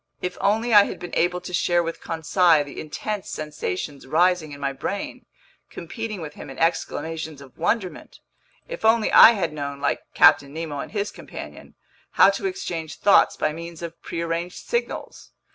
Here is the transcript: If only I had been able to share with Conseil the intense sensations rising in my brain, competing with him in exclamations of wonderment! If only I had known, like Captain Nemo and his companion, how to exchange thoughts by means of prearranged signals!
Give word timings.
If 0.19 0.35
only 0.41 0.73
I 0.73 0.85
had 0.85 0.97
been 0.97 1.13
able 1.13 1.41
to 1.41 1.53
share 1.53 1.83
with 1.83 2.01
Conseil 2.01 2.63
the 2.63 2.81
intense 2.81 3.29
sensations 3.29 4.07
rising 4.07 4.51
in 4.51 4.59
my 4.59 4.73
brain, 4.73 5.27
competing 5.69 6.21
with 6.21 6.33
him 6.33 6.49
in 6.49 6.57
exclamations 6.57 7.39
of 7.39 7.55
wonderment! 7.55 8.19
If 8.67 8.83
only 8.83 9.11
I 9.11 9.33
had 9.33 9.53
known, 9.53 9.79
like 9.79 10.01
Captain 10.15 10.53
Nemo 10.55 10.79
and 10.79 10.91
his 10.91 11.11
companion, 11.11 11.75
how 12.13 12.31
to 12.31 12.47
exchange 12.47 12.95
thoughts 12.97 13.37
by 13.37 13.53
means 13.53 13.83
of 13.83 14.01
prearranged 14.01 14.65
signals! 14.67 15.33